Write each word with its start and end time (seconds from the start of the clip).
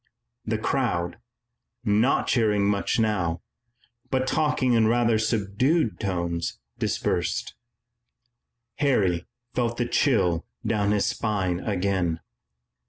The 0.45 0.57
crowd, 0.57 1.19
not 1.85 2.25
cheering 2.25 2.67
much 2.67 2.97
now, 2.97 3.43
but 4.09 4.25
talking 4.25 4.73
in 4.73 4.87
rather 4.87 5.19
subdued 5.19 5.99
tones, 5.99 6.57
dispersed. 6.79 7.53
Harry 8.77 9.27
felt 9.53 9.77
the 9.77 9.85
chill 9.85 10.47
down 10.65 10.89
his 10.89 11.05
spine 11.05 11.59
again. 11.59 12.19